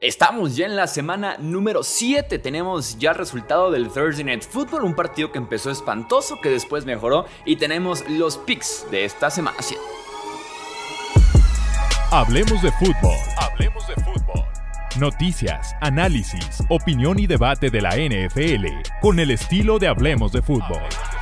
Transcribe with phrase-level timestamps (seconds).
[0.00, 2.38] Estamos ya en la semana número 7.
[2.38, 6.84] Tenemos ya el resultado del Thursday Night Football, un partido que empezó espantoso, que después
[6.84, 9.82] mejoró, y tenemos los picks de esta semana 7.
[12.12, 13.16] Hablemos de fútbol.
[13.38, 14.44] Hablemos de fútbol.
[15.00, 18.66] Noticias, análisis, opinión y debate de la NFL
[19.00, 20.82] con el estilo de Hablemos de fútbol.
[20.88, 21.17] ¿Qué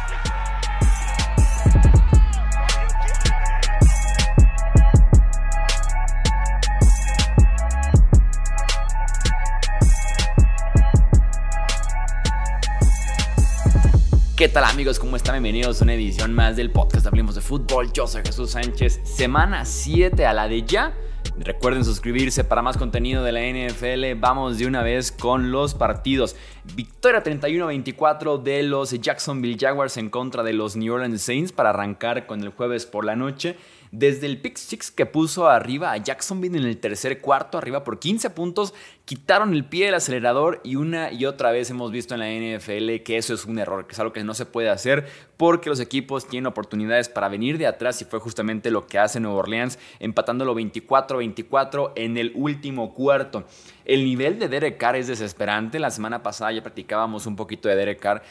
[14.56, 14.98] tal amigos?
[14.98, 15.34] ¿Cómo están?
[15.34, 17.92] Bienvenidos a una edición más del podcast Hablemos de Fútbol.
[17.92, 19.02] Yo soy Jesús Sánchez.
[19.04, 20.96] Semana 7 a la de ya.
[21.38, 24.18] Recuerden suscribirse para más contenido de la NFL.
[24.18, 26.36] Vamos de una vez con los partidos.
[26.74, 32.26] Victoria 31-24 de los Jacksonville Jaguars en contra de los New Orleans Saints para arrancar
[32.26, 33.58] con el jueves por la noche
[33.98, 37.98] desde el pick six que puso arriba a Jacksonville en el tercer cuarto, arriba por
[37.98, 38.74] 15 puntos,
[39.06, 43.02] quitaron el pie del acelerador y una y otra vez hemos visto en la NFL
[43.04, 45.06] que eso es un error, que es algo que no se puede hacer
[45.38, 49.18] porque los equipos tienen oportunidades para venir de atrás y fue justamente lo que hace
[49.18, 53.44] Nueva Orleans, empatándolo 24-24 en el último cuarto.
[53.86, 55.78] El nivel de Derek Carr es desesperante.
[55.78, 58.22] La semana pasada ya practicábamos un poquito de Derek Carr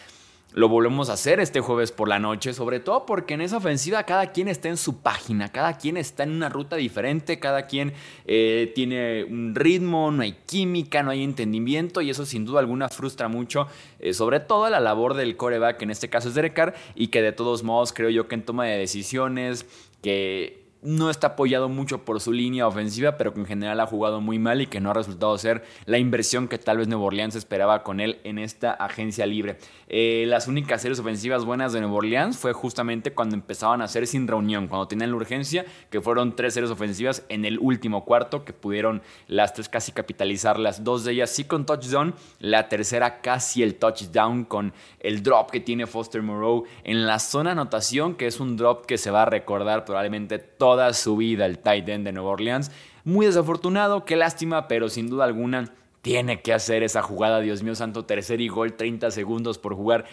[0.56, 4.04] lo volvemos a hacer este jueves por la noche, sobre todo porque en esa ofensiva
[4.04, 7.92] cada quien está en su página, cada quien está en una ruta diferente, cada quien
[8.26, 12.88] eh, tiene un ritmo, no hay química, no hay entendimiento y eso sin duda alguna
[12.88, 13.68] frustra mucho,
[14.00, 17.22] eh, sobre todo la labor del coreback, en este caso es Derek Carr, y que
[17.22, 19.66] de todos modos creo yo que en toma de decisiones,
[20.02, 24.22] que no está apoyado mucho por su línea ofensiva, pero que en general ha jugado
[24.22, 27.36] muy mal y que no ha resultado ser la inversión que tal vez Nuevo Orleans
[27.36, 29.58] esperaba con él en esta agencia libre.
[29.88, 34.06] Eh, las únicas series ofensivas buenas de Nuevo Orleans fue justamente cuando empezaban a hacer
[34.08, 38.46] sin reunión, cuando tenían la urgencia, que fueron tres series ofensivas en el último cuarto,
[38.46, 43.22] que pudieron las tres casi capitalizar, las dos de ellas sí con touchdown, la tercera
[43.22, 48.28] casi el touchdown con el drop que tiene Foster Moreau en la zona anotación, que
[48.28, 51.88] es un drop que se va a recordar probablemente todo toda su vida el tight
[51.88, 52.70] end de Nueva Orleans.
[53.06, 57.76] Muy desafortunado, qué lástima, pero sin duda alguna tiene que hacer esa jugada, Dios mío
[57.76, 60.04] santo, tercer y gol, 30 segundos por jugar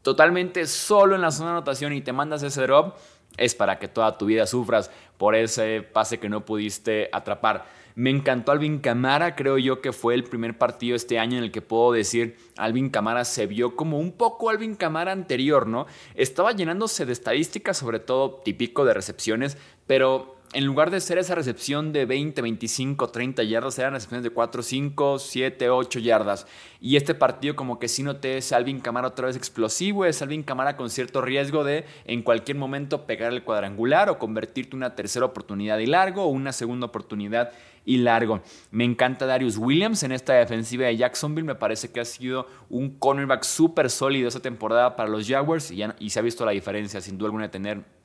[0.00, 2.94] totalmente solo en la zona de anotación y te mandas ese drop,
[3.36, 7.66] es para que toda tu vida sufras por ese pase que no pudiste atrapar.
[7.96, 11.50] Me encantó Alvin Camara, creo yo que fue el primer partido este año en el
[11.50, 15.86] que puedo decir Alvin Camara se vio como un poco Alvin Camara anterior, ¿no?
[16.14, 21.34] Estaba llenándose de estadísticas, sobre todo típico de recepciones, pero en lugar de ser esa
[21.34, 26.46] recepción de 20, 25, 30 yardas, eran recepciones de 4, 5, 7, 8 yardas.
[26.80, 30.42] Y este partido como que sí noté es Alvin Camara otra vez explosivo, es Alvin
[30.42, 35.26] Camara con cierto riesgo de en cualquier momento pegar el cuadrangular o convertirte una tercera
[35.26, 37.52] oportunidad y largo o una segunda oportunidad
[37.84, 38.40] y largo.
[38.70, 42.98] Me encanta Darius Williams en esta defensiva de Jacksonville, me parece que ha sido un
[42.98, 47.02] cornerback súper sólido esta temporada para los Jaguars y, y se ha visto la diferencia
[47.02, 47.95] sin duda alguna de tener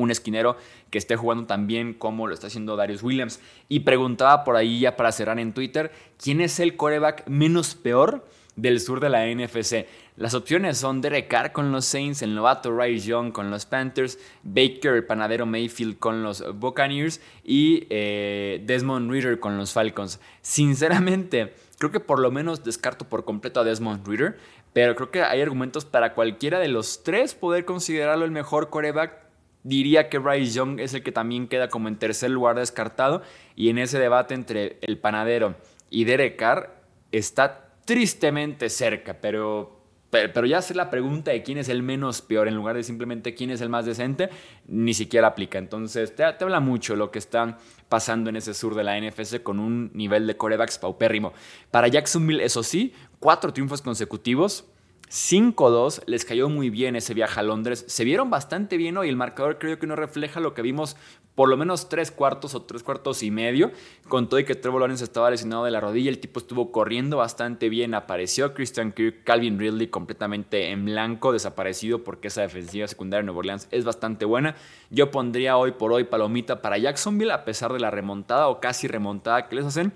[0.00, 0.56] un esquinero
[0.90, 3.40] que esté jugando tan bien como lo está haciendo Darius Williams.
[3.68, 8.24] Y preguntaba por ahí ya para cerrar en Twitter, ¿quién es el coreback menos peor
[8.56, 9.86] del sur de la NFC?
[10.16, 14.18] Las opciones son Derek Carr con los Saints, el novato Ray Young con los Panthers,
[14.42, 20.20] Baker, el panadero Mayfield con los Buccaneers y eh, Desmond Reader con los Falcons.
[20.42, 24.36] Sinceramente, creo que por lo menos descarto por completo a Desmond Reader,
[24.74, 29.29] pero creo que hay argumentos para cualquiera de los tres poder considerarlo el mejor coreback
[29.62, 33.22] Diría que Bryce Young es el que también queda como en tercer lugar descartado.
[33.56, 35.54] Y en ese debate entre el panadero
[35.90, 36.82] y Derek Carr
[37.12, 39.20] está tristemente cerca.
[39.20, 42.82] Pero, pero, ya hacer la pregunta de quién es el menos peor en lugar de
[42.82, 44.30] simplemente quién es el más decente,
[44.66, 45.58] ni siquiera aplica.
[45.58, 49.42] Entonces te, te habla mucho lo que está pasando en ese sur de la NFC
[49.42, 51.32] con un nivel de corebacks paupérrimo.
[51.70, 54.64] Para Jacksonville, eso sí, cuatro triunfos consecutivos
[55.10, 57.84] 5-2, les cayó muy bien ese viaje a Londres.
[57.88, 59.08] Se vieron bastante bien hoy.
[59.08, 60.96] El marcador creo que no refleja lo que vimos
[61.34, 63.72] por lo menos tres cuartos o tres cuartos y medio.
[64.08, 67.16] Con todo y que Trevor Lawrence estaba lesionado de la rodilla, el tipo estuvo corriendo
[67.16, 67.94] bastante bien.
[67.94, 73.40] Apareció Christian Kirk, Calvin Ridley completamente en blanco, desaparecido porque esa defensiva secundaria de Nueva
[73.40, 74.54] Orleans es bastante buena.
[74.90, 78.86] Yo pondría hoy por hoy palomita para Jacksonville, a pesar de la remontada o casi
[78.86, 79.92] remontada que les hacen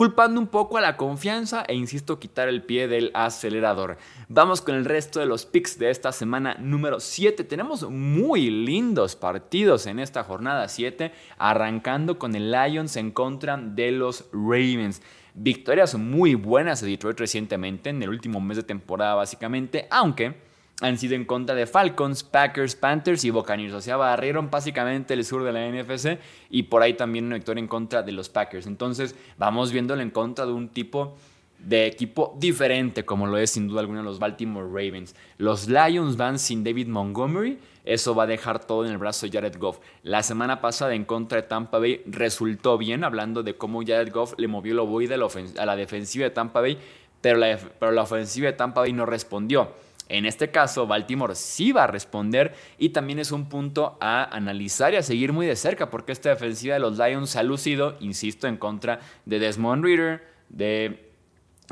[0.00, 3.98] culpando un poco a la confianza e insisto quitar el pie del acelerador.
[4.30, 7.44] Vamos con el resto de los picks de esta semana número 7.
[7.44, 13.92] Tenemos muy lindos partidos en esta jornada 7, arrancando con el Lions en contra de
[13.92, 15.02] los Ravens.
[15.34, 20.34] Victorias muy buenas de Detroit recientemente, en el último mes de temporada básicamente, aunque
[20.80, 23.74] han sido en contra de Falcons, Packers, Panthers y Buccaneers.
[23.74, 26.18] O sea, barrieron básicamente el sur de la NFC
[26.50, 28.66] y por ahí también una victoria en contra de los Packers.
[28.66, 31.16] Entonces, vamos viéndolo en contra de un tipo
[31.58, 35.14] de equipo diferente, como lo es sin duda alguna los Baltimore Ravens.
[35.36, 39.32] Los Lions van sin David Montgomery, eso va a dejar todo en el brazo de
[39.32, 39.78] Jared Goff.
[40.02, 44.34] La semana pasada en contra de Tampa Bay resultó bien, hablando de cómo Jared Goff
[44.38, 46.78] le movió el ovoide a la defensiva de Tampa Bay,
[47.20, 49.72] pero la, pero la ofensiva de Tampa Bay no respondió.
[50.10, 54.92] En este caso, Baltimore sí va a responder y también es un punto a analizar
[54.92, 58.48] y a seguir muy de cerca porque esta defensiva de los Lions ha lucido, insisto,
[58.48, 61.12] en contra de Desmond Reader, de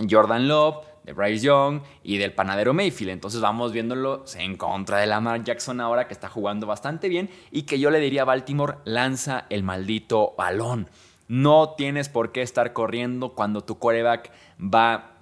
[0.08, 3.10] Jordan Love, de Bryce Young y del panadero Mayfield.
[3.10, 7.62] Entonces vamos viéndolo en contra de Lamar Jackson ahora que está jugando bastante bien y
[7.62, 10.88] que yo le diría a Baltimore, lanza el maldito balón.
[11.26, 14.30] No tienes por qué estar corriendo cuando tu quarterback
[14.60, 15.17] va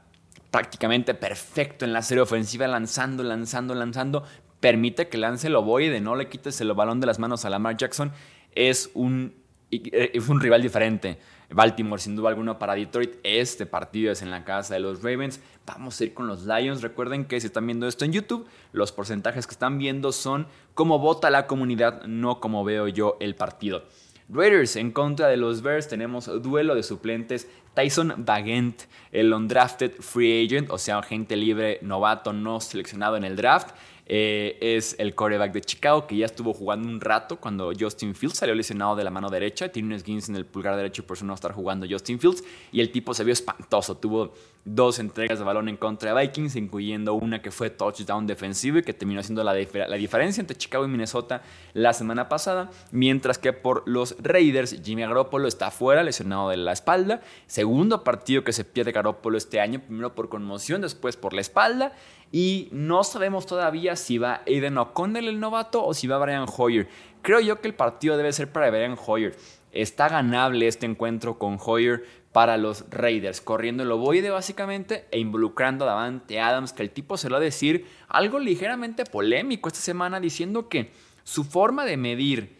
[0.50, 4.24] prácticamente perfecto en la serie ofensiva, lanzando, lanzando, lanzando.
[4.60, 7.76] Permite que lance el ovoide, no le quites el balón de las manos a Lamar
[7.76, 8.12] Jackson.
[8.52, 9.34] Es un,
[9.70, 11.18] es un rival diferente.
[11.50, 13.16] Baltimore, sin duda alguna, para Detroit.
[13.22, 15.40] Este partido es en la casa de los Ravens.
[15.66, 16.82] Vamos a ir con los Lions.
[16.82, 20.98] Recuerden que si están viendo esto en YouTube, los porcentajes que están viendo son como
[20.98, 23.84] vota la comunidad, no como veo yo el partido.
[24.28, 27.48] Raiders en contra de los Bears tenemos duelo de suplentes.
[27.74, 28.82] Tyson Bagent,
[29.12, 33.76] el undrafted free agent, o sea, agente libre novato no seleccionado en el draft.
[34.08, 38.38] Eh, es el coreback de Chicago que ya estuvo jugando un rato cuando Justin Fields
[38.38, 39.70] salió lesionado de la mano derecha.
[39.70, 42.42] Tiene un esguince en el pulgar derecho y por eso no estar jugando Justin Fields.
[42.72, 43.96] Y el tipo se vio espantoso.
[43.96, 44.32] Tuvo
[44.66, 48.82] dos entregas de balón en contra de Vikings, incluyendo una que fue touchdown defensivo y
[48.82, 51.42] que terminó siendo la, la diferencia entre Chicago y Minnesota
[51.72, 52.70] la semana pasada.
[52.90, 57.22] Mientras que por los Raiders, Jimmy Garoppolo está fuera, lesionado de la espalda.
[57.46, 61.92] Segundo partido que se pierde Garoppolo este año, primero por conmoción, después por la espalda.
[62.32, 66.88] Y no sabemos todavía si va Aiden O'Connell el novato o si va Brian Hoyer.
[67.22, 69.36] Creo yo que el partido debe ser para Brian Hoyer.
[69.70, 72.04] Está ganable este encuentro con Hoyer
[72.36, 77.16] para los Raiders, corriendo el ovoide básicamente e involucrando a Davante Adams, que el tipo
[77.16, 80.92] se lo va a decir algo ligeramente polémico esta semana, diciendo que
[81.24, 82.58] su forma de medir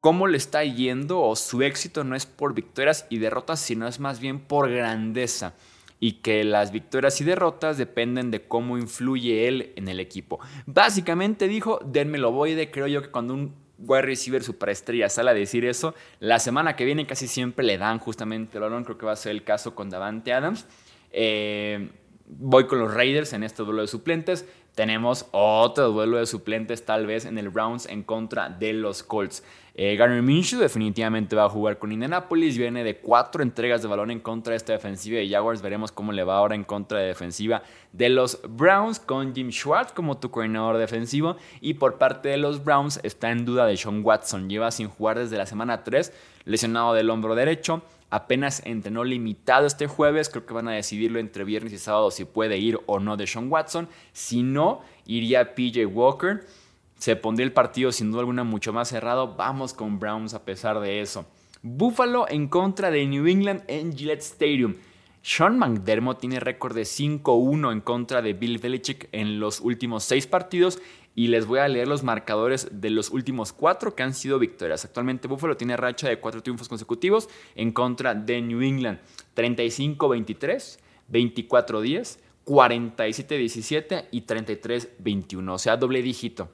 [0.00, 4.00] cómo le está yendo o su éxito no es por victorias y derrotas, sino es
[4.00, 5.54] más bien por grandeza
[5.98, 10.40] y que las victorias y derrotas dependen de cómo influye él en el equipo.
[10.66, 15.30] Básicamente dijo, denme lo voy de, creo yo que cuando un wide receiver superestrella sale
[15.30, 18.98] a decir eso, la semana que viene casi siempre le dan justamente el balón, creo
[18.98, 20.66] que va a ser el caso con Davante Adams.
[21.12, 21.90] Eh,
[22.26, 24.46] voy con los Raiders en este duelo de suplentes.
[24.80, 29.44] Tenemos otro duelo de suplentes tal vez en el Browns en contra de los Colts.
[29.74, 32.56] Eh, Minshew definitivamente va a jugar con Indianapolis.
[32.56, 35.60] Viene de cuatro entregas de balón en contra de esta defensiva de Jaguars.
[35.60, 37.62] Veremos cómo le va ahora en contra de defensiva
[37.92, 41.36] de los Browns con Jim Schwartz como tu coordinador defensivo.
[41.60, 44.48] Y por parte de los Browns está en duda de Sean Watson.
[44.48, 46.10] Lleva sin jugar desde la semana 3,
[46.46, 50.28] lesionado del hombro derecho apenas entrenó limitado este jueves.
[50.28, 53.26] Creo que van a decidirlo entre viernes y sábado si puede ir o no de
[53.26, 53.88] Sean Watson.
[54.12, 56.46] Si no, iría PJ Walker.
[56.98, 59.36] Se pondría el partido sin duda alguna mucho más cerrado.
[59.36, 61.26] Vamos con Browns a pesar de eso.
[61.62, 64.74] Buffalo en contra de New England en Gillette Stadium.
[65.22, 70.26] Sean McDermott tiene récord de 5-1 en contra de Bill Belichick en los últimos seis
[70.26, 70.78] partidos
[71.14, 74.84] y les voy a leer los marcadores de los últimos cuatro que han sido victorias.
[74.84, 78.98] Actualmente Buffalo tiene racha de cuatro triunfos consecutivos en contra de New England.
[79.36, 80.78] 35-23,
[81.12, 85.52] 24-10, 47-17 y 33-21.
[85.52, 86.48] O sea, doble dígito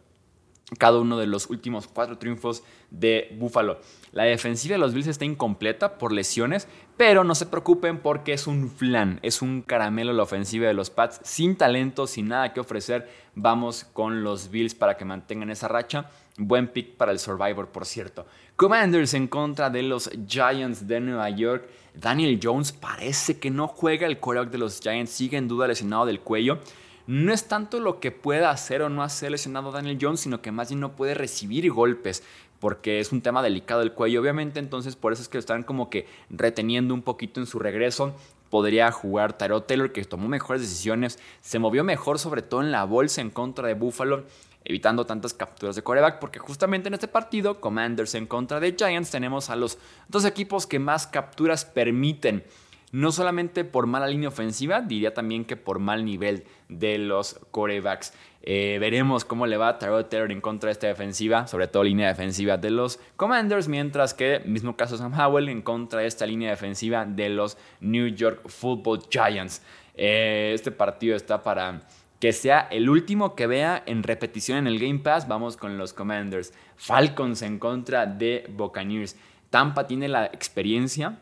[0.78, 3.78] cada uno de los últimos cuatro triunfos de Buffalo.
[4.10, 8.48] La defensiva de los Bills está incompleta por lesiones, pero no se preocupen porque es
[8.48, 12.60] un flan, es un caramelo la ofensiva de los Pats, sin talento, sin nada que
[12.60, 13.08] ofrecer.
[13.36, 16.10] Vamos con los Bills para que mantengan esa racha.
[16.36, 18.26] Buen pick para el Survivor, por cierto.
[18.56, 21.68] Commanders en contra de los Giants de Nueva York.
[21.94, 26.06] Daniel Jones parece que no juega el quarterback de los Giants, sigue en duda lesionado
[26.06, 26.58] del cuello
[27.06, 30.52] no es tanto lo que pueda hacer o no hacer lesionado Daniel Jones, sino que
[30.52, 32.22] más bien no puede recibir golpes
[32.58, 35.62] porque es un tema delicado del cuello, obviamente, entonces por eso es que lo están
[35.62, 38.14] como que reteniendo un poquito en su regreso.
[38.50, 42.84] Podría jugar Tyrod Taylor, que tomó mejores decisiones, se movió mejor, sobre todo en la
[42.84, 44.24] bolsa en contra de Buffalo,
[44.64, 49.10] evitando tantas capturas de coreback, porque justamente en este partido, Commanders en contra de Giants,
[49.10, 52.44] tenemos a los dos equipos que más capturas permiten
[52.92, 58.12] no solamente por mala línea ofensiva, diría también que por mal nivel de los corebacks.
[58.42, 61.82] Eh, veremos cómo le va a Tyrod Taylor en contra de esta defensiva, sobre todo
[61.82, 66.26] línea defensiva de los Commanders, mientras que, mismo caso Sam Howell, en contra de esta
[66.26, 69.62] línea defensiva de los New York Football Giants.
[69.94, 71.82] Eh, este partido está para
[72.20, 75.26] que sea el último que vea en repetición en el Game Pass.
[75.28, 76.52] Vamos con los Commanders.
[76.76, 79.16] Falcons en contra de Buccaneers.
[79.50, 81.18] Tampa tiene la experiencia,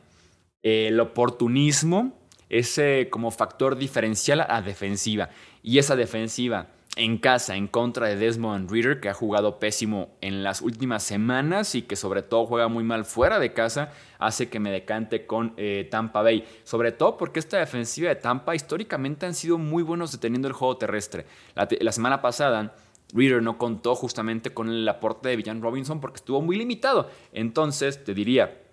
[0.65, 2.19] el oportunismo,
[2.49, 5.31] ese como factor diferencial a defensiva.
[5.63, 10.43] Y esa defensiva en casa en contra de Desmond Reader, que ha jugado pésimo en
[10.43, 14.61] las últimas semanas y que sobre todo juega muy mal fuera de casa, hace que
[14.61, 16.45] me decante con eh, Tampa Bay.
[16.63, 20.77] Sobre todo porque esta defensiva de Tampa históricamente han sido muy buenos deteniendo el juego
[20.77, 21.27] terrestre.
[21.55, 22.75] La, semana pasada...
[23.13, 27.09] Reader no contó justamente con el aporte de Villan Robinson porque estuvo muy limitado.
[27.33, 28.64] Entonces, te diría,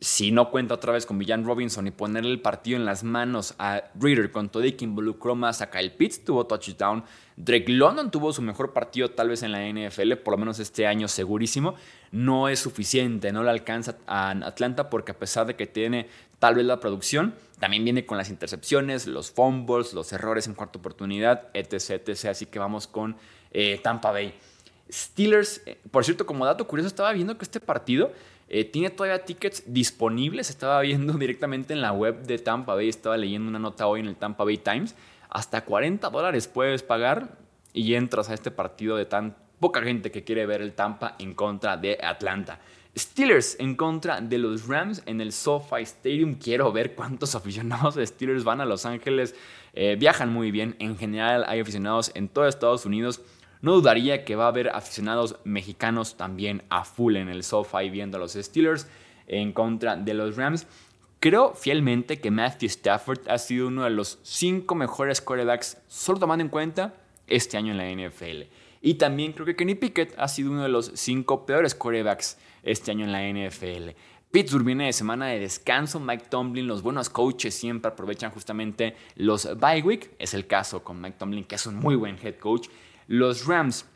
[0.00, 3.54] si no cuenta otra vez con Villan Robinson y ponerle el partido en las manos
[3.58, 4.86] a Reader con todo y que
[5.34, 7.04] más a Kyle Pitts, tuvo touchdown.
[7.36, 10.86] Drake London tuvo su mejor partido tal vez en la NFL, por lo menos este
[10.86, 11.74] año segurísimo.
[12.12, 16.54] No es suficiente, no le alcanza a Atlanta porque a pesar de que tiene tal
[16.54, 21.48] vez la producción, también viene con las intercepciones, los fumbles, los errores en cuarta oportunidad,
[21.52, 22.08] etc.
[22.08, 22.24] etc.
[22.30, 23.16] Así que vamos con
[23.52, 24.34] eh, Tampa Bay.
[24.90, 28.12] Steelers, eh, por cierto, como dato curioso, estaba viendo que este partido
[28.52, 30.50] eh, tiene todavía tickets disponibles.
[30.50, 32.88] Estaba viendo directamente en la web de Tampa Bay.
[32.88, 34.96] Estaba leyendo una nota hoy en el Tampa Bay Times.
[35.30, 37.38] Hasta 40 dólares puedes pagar
[37.72, 41.34] y entras a este partido de tan poca gente que quiere ver el Tampa en
[41.34, 42.58] contra de Atlanta.
[42.98, 46.34] Steelers en contra de los Rams en el SoFi Stadium.
[46.34, 49.36] Quiero ver cuántos aficionados de Steelers van a Los Ángeles.
[49.74, 50.74] Eh, viajan muy bien.
[50.80, 53.20] En general hay aficionados en todo Estados Unidos.
[53.62, 58.16] No dudaría que va a haber aficionados mexicanos también a full en el SoFi viendo
[58.16, 58.88] a los Steelers
[59.26, 60.66] en contra de los Rams.
[61.20, 66.42] Creo fielmente que Matthew Stafford ha sido uno de los cinco mejores quarterbacks, solo tomando
[66.42, 66.94] en cuenta
[67.26, 68.44] este año en la NFL.
[68.80, 72.90] Y también creo que Kenny Pickett ha sido uno de los cinco peores quarterbacks este
[72.90, 73.90] año en la NFL.
[74.30, 76.00] Pittsburgh viene de semana de descanso.
[76.00, 80.12] Mike Tomlin, los buenos coaches siempre aprovechan justamente los bye week.
[80.18, 82.68] Es el caso con Mike Tomlin, que es un muy buen head coach.
[83.10, 83.86] Los Rams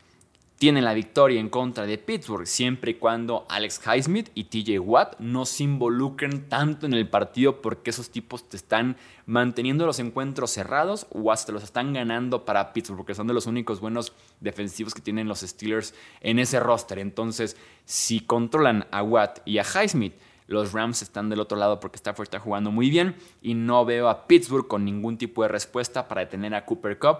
[0.57, 5.17] tienen la victoria en contra de Pittsburgh siempre y cuando Alex Highsmith y TJ Watt
[5.19, 10.51] no se involucren tanto en el partido porque esos tipos te están manteniendo los encuentros
[10.51, 14.93] cerrados o hasta los están ganando para Pittsburgh porque son de los únicos buenos defensivos
[14.93, 16.99] que tienen los Steelers en ese roster.
[16.99, 17.55] Entonces,
[17.85, 20.15] si controlan a Watt y a Highsmith,
[20.47, 24.09] los Rams están del otro lado porque Stafford está jugando muy bien y no veo
[24.09, 27.19] a Pittsburgh con ningún tipo de respuesta para detener a Cooper Cup.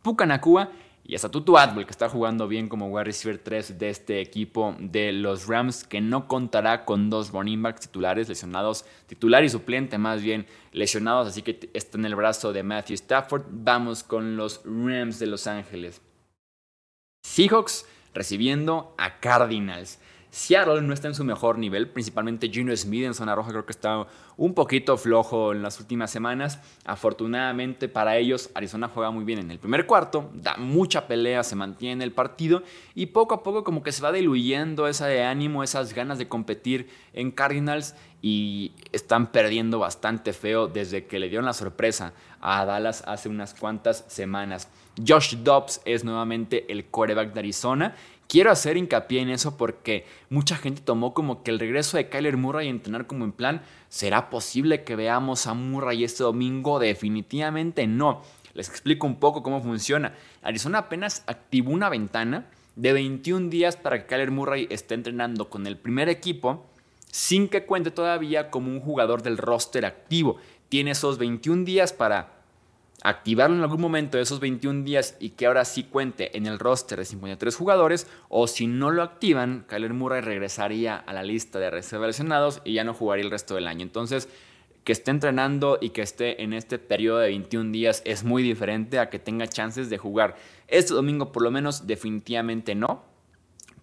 [0.00, 0.70] Pucanacua
[1.08, 4.76] y hasta Tutu Atwell, que está jugando bien como wide receiver 3 de este equipo
[4.78, 9.96] de los Rams, que no contará con dos running backs titulares lesionados, titular y suplente
[9.96, 13.44] más bien lesionados, así que está en el brazo de Matthew Stafford.
[13.48, 16.02] Vamos con los Rams de Los Ángeles.
[17.22, 19.98] Seahawks recibiendo a Cardinals.
[20.38, 23.72] Seattle no está en su mejor nivel, principalmente Gino Smith en zona roja creo que
[23.72, 26.60] está un poquito flojo en las últimas semanas.
[26.84, 31.56] Afortunadamente para ellos, Arizona juega muy bien en el primer cuarto, da mucha pelea, se
[31.56, 32.62] mantiene el partido
[32.94, 36.28] y poco a poco como que se va diluyendo esa de ánimo, esas ganas de
[36.28, 42.64] competir en Cardinals y están perdiendo bastante feo desde que le dieron la sorpresa a
[42.64, 44.68] Dallas hace unas cuantas semanas.
[45.04, 47.94] Josh Dobbs es nuevamente el quarterback de Arizona
[48.28, 52.36] Quiero hacer hincapié en eso porque mucha gente tomó como que el regreso de Kyler
[52.36, 56.78] Murray a entrenar como en plan, ¿será posible que veamos a Murray este domingo?
[56.78, 58.20] Definitivamente no.
[58.52, 60.14] Les explico un poco cómo funciona.
[60.42, 65.66] Arizona apenas activó una ventana de 21 días para que Kyler Murray esté entrenando con
[65.66, 66.66] el primer equipo
[67.10, 70.36] sin que cuente todavía como un jugador del roster activo.
[70.68, 72.37] Tiene esos 21 días para
[73.02, 76.58] activarlo en algún momento de esos 21 días y que ahora sí cuente en el
[76.58, 81.58] roster de 53 jugadores, o si no lo activan, Kyler Murray regresaría a la lista
[81.58, 83.82] de reserva lesionados y ya no jugaría el resto del año.
[83.82, 84.28] Entonces,
[84.84, 88.98] que esté entrenando y que esté en este periodo de 21 días es muy diferente
[88.98, 90.36] a que tenga chances de jugar.
[90.66, 93.04] Este domingo por lo menos definitivamente no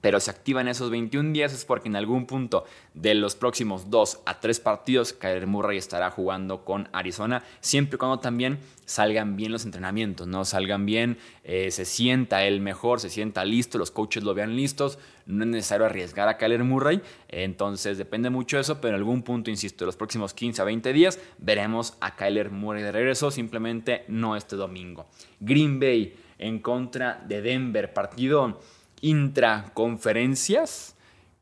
[0.06, 4.20] pero se activan esos 21 días es porque en algún punto de los próximos 2
[4.28, 9.52] a 3 partidos Kyler Murray estará jugando con Arizona, siempre y cuando también salgan bien
[9.52, 14.24] los entrenamientos, no salgan bien, eh, se sienta él mejor, se sienta listo, los coaches
[14.24, 18.80] lo vean listos, no es necesario arriesgar a Kyler Murray, entonces depende mucho de eso,
[18.80, 22.84] pero en algún punto, insisto, los próximos 15 a 20 días veremos a Kyler Murray
[22.84, 25.08] de regreso, simplemente no este domingo.
[25.40, 28.60] Green Bay en contra de Denver, partido
[29.02, 30.96] intraconferencias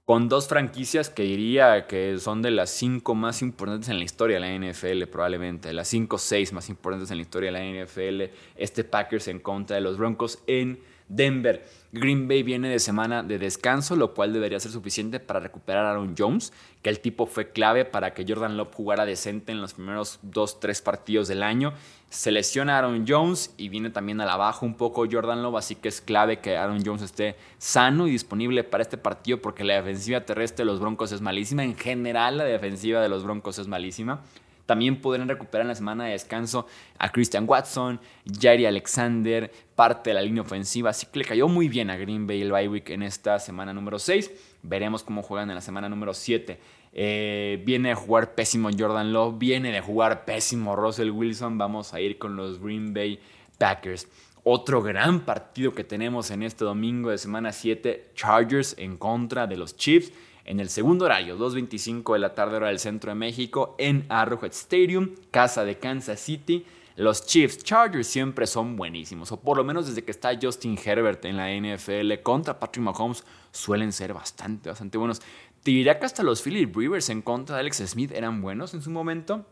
[0.05, 4.39] con dos franquicias que diría que son de las cinco más importantes en la historia
[4.39, 7.85] de la NFL, probablemente, las cinco o seis más importantes en la historia de la
[7.85, 8.33] NFL.
[8.57, 10.79] Este Packers en contra de los Broncos en
[11.15, 11.63] Denver.
[11.91, 15.91] Green Bay viene de semana de descanso, lo cual debería ser suficiente para recuperar a
[15.91, 16.51] Aaron Jones,
[16.81, 20.81] que el tipo fue clave para que Jordan Love jugara decente en los primeros 2-3
[20.81, 21.73] partidos del año.
[22.09, 25.75] Se lesiona Aaron Jones y viene también a la baja un poco Jordan Love, así
[25.75, 29.75] que es clave que Aaron Jones esté sano y disponible para este partido porque la
[29.75, 31.63] defensiva terrestre de los Broncos es malísima.
[31.63, 34.23] En general, la defensiva de los Broncos es malísima.
[34.65, 36.67] También podrán recuperar en la semana de descanso
[36.97, 40.91] a Christian Watson, Jairi Alexander, parte de la línea ofensiva.
[40.91, 43.73] Así que le cayó muy bien a Green Bay el bye week en esta semana
[43.73, 44.31] número 6.
[44.61, 46.59] Veremos cómo juegan en la semana número 7.
[46.93, 51.57] Eh, viene de jugar pésimo Jordan Love, viene de jugar pésimo Russell Wilson.
[51.57, 53.19] Vamos a ir con los Green Bay
[53.57, 54.07] Packers.
[54.45, 59.55] Otro gran partido que tenemos en este domingo de semana 7, Chargers en contra de
[59.55, 60.11] los Chiefs
[60.45, 64.51] en el segundo horario, 2.25 de la tarde hora del centro de México, en Arrowhead
[64.51, 66.65] Stadium, casa de Kansas City.
[66.95, 71.25] Los Chiefs Chargers siempre son buenísimos, o por lo menos desde que está Justin Herbert
[71.25, 75.19] en la NFL contra Patrick Mahomes, suelen ser bastante, bastante buenos.
[75.63, 78.81] Te diría que hasta los Philip Rivers en contra de Alex Smith eran buenos en
[78.81, 79.45] su momento.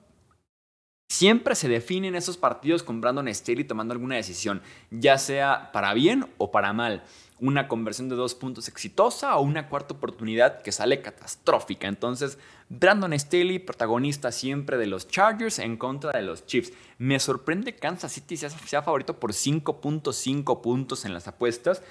[1.11, 6.25] Siempre se definen esos partidos con Brandon Staley tomando alguna decisión, ya sea para bien
[6.37, 7.03] o para mal
[7.41, 11.89] una conversión de dos puntos exitosa o una cuarta oportunidad que sale catastrófica.
[11.89, 12.37] Entonces,
[12.69, 16.71] Brandon Staley, protagonista siempre de los Chargers en contra de los Chiefs.
[16.97, 21.83] Me sorprende Kansas City sea, favorito por 5.5 puntos en las apuestas.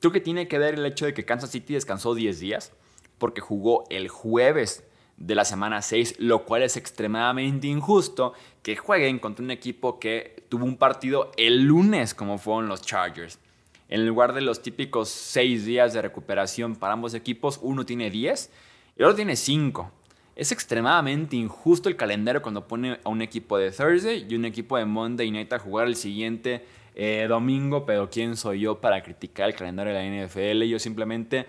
[0.00, 2.72] Creo que tiene que ver el hecho de que Kansas City descansó 10 días
[3.16, 4.84] porque jugó el jueves
[5.18, 8.32] de la semana 6, lo cual es extremadamente injusto
[8.62, 13.38] que jueguen contra un equipo que tuvo un partido el lunes como fueron los Chargers.
[13.88, 18.50] En lugar de los típicos seis días de recuperación para ambos equipos, uno tiene 10
[18.96, 19.90] y el otro tiene 5.
[20.36, 24.76] Es extremadamente injusto el calendario cuando pone a un equipo de Thursday y un equipo
[24.76, 29.48] de Monday Night a jugar el siguiente eh, domingo, pero ¿quién soy yo para criticar
[29.48, 30.62] el calendario de la NFL?
[30.64, 31.46] Yo simplemente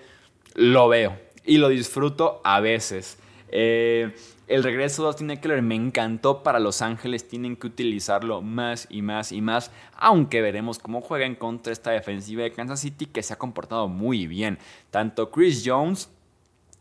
[0.56, 3.20] lo veo y lo disfruto a veces.
[3.52, 4.16] Eh,
[4.48, 7.28] el regreso de Austin Eckler me encantó para Los Ángeles.
[7.28, 9.72] Tienen que utilizarlo más y más y más.
[9.96, 14.28] Aunque veremos cómo juegan contra esta defensiva de Kansas City que se ha comportado muy
[14.28, 14.58] bien.
[14.90, 16.10] Tanto Chris Jones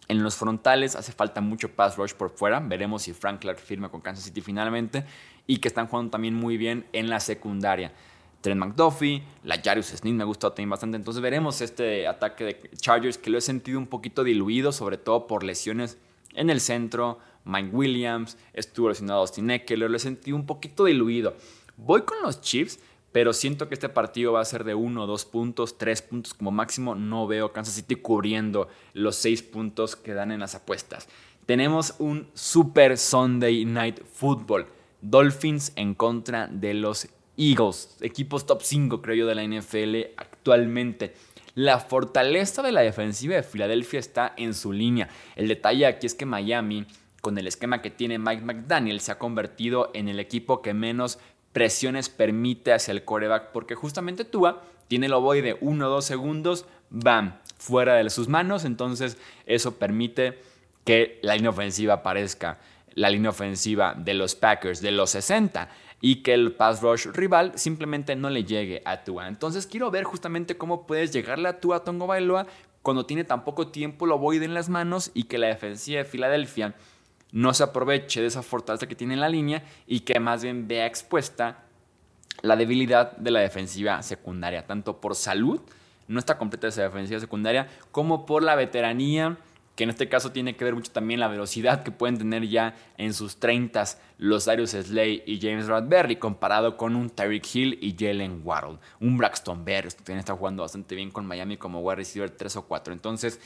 [0.08, 2.60] en los frontales hace falta mucho pass rush por fuera.
[2.60, 5.04] Veremos si Frank Clark firma con Kansas City finalmente.
[5.46, 7.92] Y que están jugando también muy bien en la secundaria.
[8.40, 10.96] Trent McDuffie, la Jarius Smith me ha gustado también bastante.
[10.96, 15.26] Entonces veremos este ataque de Chargers que lo he sentido un poquito diluido, sobre todo
[15.26, 15.98] por lesiones
[16.38, 21.34] en el centro, Mike Williams, estuvo lesionado Austin Eckler, lo sentido un poquito diluido.
[21.76, 22.78] Voy con los Chiefs,
[23.12, 26.50] pero siento que este partido va a ser de uno, dos puntos, tres puntos como
[26.50, 26.94] máximo.
[26.94, 31.08] No veo Kansas City cubriendo los seis puntos que dan en las apuestas.
[31.46, 34.66] Tenemos un Super Sunday Night Football.
[35.00, 41.14] Dolphins en contra de los Eagles, equipos top 5 creo yo de la NFL actualmente.
[41.58, 45.08] La fortaleza de la defensiva de Filadelfia está en su línea.
[45.34, 46.86] El detalle aquí es que Miami
[47.20, 51.18] con el esquema que tiene Mike McDaniel, se ha convertido en el equipo que menos
[51.52, 56.04] presiones permite hacia el coreback, porque justamente Tua tiene el ovoide de 1 o 2
[56.04, 60.38] segundos, bam, fuera de sus manos, entonces eso permite
[60.84, 62.60] que la línea ofensiva aparezca
[62.94, 65.68] la línea ofensiva de los Packers de los 60
[66.00, 69.28] y que el pass rush rival simplemente no le llegue a Tua.
[69.28, 72.46] Entonces quiero ver justamente cómo puedes llegarle a Tua Tongo Bailoa
[72.82, 76.04] cuando tiene tan poco tiempo el ovoide en las manos y que la defensiva de
[76.04, 76.74] Filadelfia
[77.32, 80.68] no se aproveche de esa fortaleza que tiene en la línea y que más bien
[80.68, 81.64] vea expuesta
[82.42, 85.60] la debilidad de la defensiva secundaria, tanto por salud,
[86.06, 89.38] no está completa esa defensiva secundaria, como por la veteranía,
[89.78, 92.74] que en este caso tiene que ver mucho también la velocidad que pueden tener ya
[92.96, 93.84] en sus 30
[94.18, 98.80] los Darius Slay y James Radberry, comparado con un Tyreek Hill y Jalen Waddle.
[98.98, 102.56] Un Braxton Berrios que también está jugando bastante bien con Miami como wide receiver 3
[102.56, 102.92] o 4.
[102.92, 103.40] Entonces,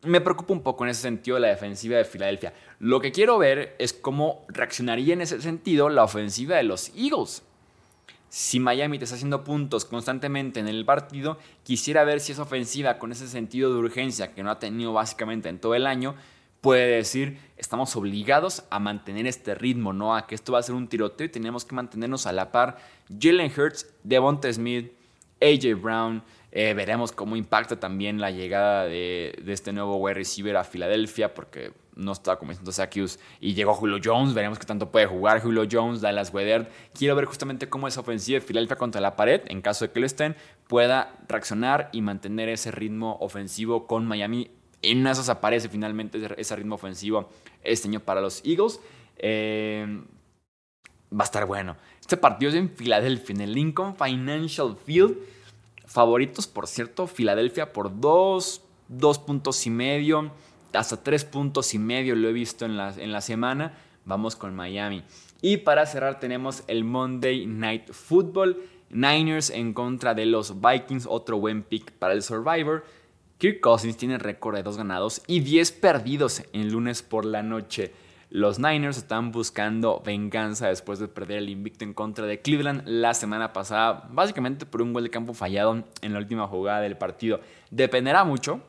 [0.00, 2.54] me preocupa un poco en ese sentido la defensiva de Filadelfia.
[2.78, 7.42] Lo que quiero ver es cómo reaccionaría en ese sentido la ofensiva de los Eagles.
[8.28, 12.98] Si Miami te está haciendo puntos constantemente en el partido, quisiera ver si esa ofensiva
[12.98, 16.16] con ese sentido de urgencia que no ha tenido básicamente en todo el año,
[16.60, 20.16] puede decir, estamos obligados a mantener este ritmo, ¿no?
[20.16, 22.78] A que esto va a ser un tiroteo y tenemos que mantenernos a la par.
[23.08, 24.92] Jalen Hurts, Devonta Smith,
[25.40, 30.64] AJ Brown, eh, veremos cómo impacta también la llegada de, este nuevo wide receiver a
[30.64, 34.34] Filadelfia, porque no estaba comenzando Zacchaeus y llegó Julio Jones.
[34.34, 36.70] Veremos qué tanto puede jugar Julio Jones, Dallas Weather.
[36.94, 40.00] Quiero ver justamente cómo esa ofensiva de Filadelfia contra la pared, en caso de que
[40.00, 40.36] lo estén,
[40.68, 44.50] pueda reaccionar y mantener ese ritmo ofensivo con Miami.
[44.82, 47.30] En una de esas aparece finalmente ese ritmo ofensivo
[47.64, 48.78] este año para los Eagles.
[49.16, 50.02] Eh,
[51.12, 51.76] va a estar bueno.
[52.00, 55.16] Este partido es en Filadelfia, en el Lincoln Financial Field.
[55.86, 60.30] Favoritos, por cierto, Filadelfia por 2, 2 puntos y medio,
[60.76, 63.74] hasta 3 puntos y medio lo he visto en la, en la semana.
[64.04, 65.02] Vamos con Miami.
[65.42, 68.56] Y para cerrar tenemos el Monday Night Football.
[68.88, 72.84] Niners en contra de los Vikings, otro buen pick para el Survivor.
[73.38, 77.92] Kirk Cousins tiene récord de 2 ganados y 10 perdidos en lunes por la noche.
[78.30, 83.14] Los Niners están buscando venganza después de perder el invicto en contra de Cleveland la
[83.14, 87.40] semana pasada, básicamente por un gol de campo fallado en la última jugada del partido.
[87.70, 88.60] Dependerá mucho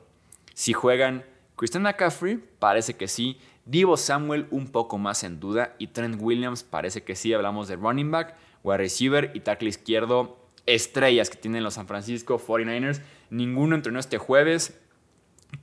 [0.53, 1.23] si juegan
[1.57, 3.39] Christian McCaffrey, parece que sí.
[3.65, 7.33] Divo Samuel un poco más en duda y Trent Williams parece que sí.
[7.33, 12.39] Hablamos de running back, wide receiver y tackle izquierdo, estrellas que tienen los San Francisco
[12.39, 13.01] 49ers.
[13.31, 14.79] Ninguno entrenó este jueves.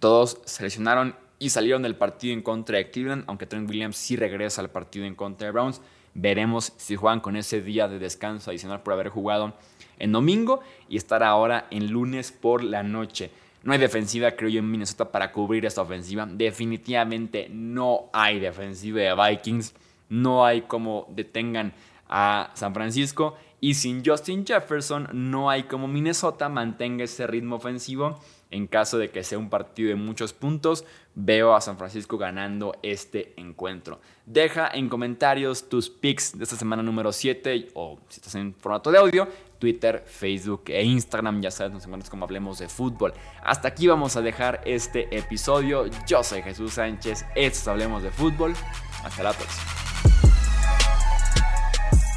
[0.00, 4.62] Todos seleccionaron y salieron del partido en contra de Cleveland, aunque Trent Williams sí regresa
[4.62, 5.80] al partido en contra de Browns.
[6.14, 9.54] Veremos si juegan con ese día de descanso adicional por haber jugado
[9.98, 13.30] en domingo y estar ahora en lunes por la noche.
[13.64, 16.27] No hay defensiva, creo yo, en Minnesota para cubrir esta ofensiva.
[16.31, 19.74] Definitivamente no hay defensiva de Vikings.
[20.11, 21.72] No hay como detengan
[22.09, 23.37] a San Francisco.
[23.61, 28.20] Y sin Justin Jefferson, no hay como Minnesota mantenga ese ritmo ofensivo
[28.55, 30.85] en caso de que sea un partido de muchos puntos,
[31.17, 34.01] veo a San Francisco ganando este encuentro.
[34.27, 38.93] Deja en comentarios tus picks de esta semana número 7 o si estás en formato
[38.93, 41.43] de audio, Twitter, Facebook e Instagram.
[41.43, 43.12] Ya sabes, nos encuentras como hablemos de fútbol.
[43.43, 45.87] Hasta aquí vamos a dejar este episodio.
[46.07, 48.55] Yo soy Jesús Sánchez, esto es Hablemos de Fútbol.
[49.03, 49.64] Hasta la próxima.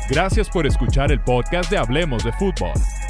[0.10, 2.73] Gracias por escuchar el podcast de Hablemos de Fútbol.